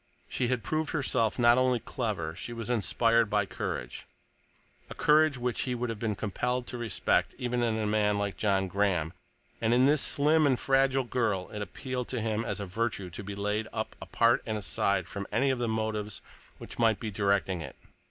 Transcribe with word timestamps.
She 0.27 0.47
had 0.47 0.63
proved 0.63 0.93
herself 0.93 1.37
not 1.37 1.59
only 1.59 1.79
clever; 1.79 2.35
she 2.35 2.53
was 2.53 2.71
inspired 2.71 3.29
by 3.29 3.45
courage—a 3.45 4.95
courage 4.95 5.37
which 5.37 5.61
he 5.61 5.75
would 5.75 5.91
have 5.91 5.99
been 5.99 6.15
compelled 6.15 6.65
to 6.67 6.77
respect 6.79 7.35
even 7.37 7.61
in 7.61 7.77
a 7.77 7.85
man 7.85 8.17
like 8.17 8.35
John 8.35 8.67
Graham, 8.67 9.13
and 9.61 9.75
in 9.75 9.85
this 9.85 10.01
slim 10.01 10.47
and 10.47 10.59
fragile 10.59 11.03
girl 11.03 11.51
it 11.51 11.61
appealed 11.61 12.07
to 12.07 12.19
him 12.19 12.43
as 12.43 12.59
a 12.59 12.65
virtue 12.65 13.11
to 13.11 13.23
be 13.23 13.35
laid 13.35 13.67
up 13.71 13.95
apart 14.01 14.41
and 14.47 14.57
aside 14.57 15.07
from 15.07 15.27
any 15.31 15.51
of 15.51 15.59
the 15.59 15.67
motives 15.67 16.23
which 16.57 16.79
might 16.79 16.99
be 16.99 17.11
directing 17.11 17.61
it. 17.61 17.75